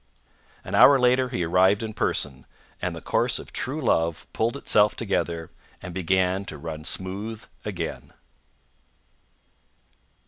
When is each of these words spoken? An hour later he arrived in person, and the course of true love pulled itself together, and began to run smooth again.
An 0.63 0.73
hour 0.73 0.99
later 0.99 1.29
he 1.29 1.43
arrived 1.43 1.83
in 1.83 1.93
person, 1.93 2.47
and 2.81 2.95
the 2.95 3.01
course 3.01 3.37
of 3.37 3.53
true 3.53 3.79
love 3.79 4.25
pulled 4.33 4.57
itself 4.57 4.95
together, 4.95 5.51
and 5.79 5.93
began 5.93 6.43
to 6.45 6.57
run 6.57 6.83
smooth 6.85 7.45
again. 7.63 8.11